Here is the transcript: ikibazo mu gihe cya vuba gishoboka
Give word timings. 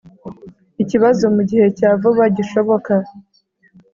ikibazo 0.83 1.23
mu 1.35 1.41
gihe 1.49 1.67
cya 1.77 1.89
vuba 2.01 2.23
gishoboka 2.37 2.93